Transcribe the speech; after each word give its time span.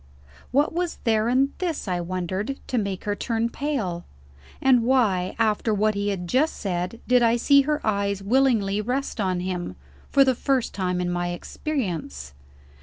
What 0.49 0.73
was 0.73 0.97
there 1.03 1.29
in 1.29 1.53
this 1.59 1.87
(I 1.87 2.01
wondered) 2.01 2.57
to 2.65 2.79
make 2.79 3.03
her 3.03 3.15
turn 3.15 3.49
pale? 3.51 4.03
And 4.59 4.81
why, 4.81 5.35
after 5.37 5.75
what 5.75 5.93
he 5.93 6.07
had 6.09 6.27
just 6.27 6.55
said, 6.55 6.99
did 7.07 7.21
I 7.21 7.35
see 7.37 7.61
her 7.69 7.79
eyes 7.85 8.23
willingly 8.23 8.81
rest 8.81 9.21
on 9.21 9.41
him, 9.41 9.75
for 10.09 10.23
the 10.25 10.33
first 10.33 10.73
time 10.73 11.01
in 11.01 11.11
my 11.11 11.27
experience? 11.27 12.33